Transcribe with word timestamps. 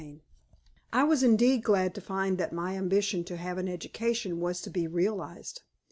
CHAPTER 0.01 0.13
II 0.15 0.21
I 0.93 1.03
was 1.03 1.21
indeed 1.21 1.63
glad 1.63 1.93
to 1.93 2.01
find 2.01 2.39
that 2.39 2.51
my 2.51 2.75
ambition 2.75 3.23
to 3.25 3.37
have 3.37 3.59
an 3.59 3.67
education 3.67 4.39
was 4.39 4.59
to 4.63 4.71
be 4.71 4.87
realized. 4.87 5.61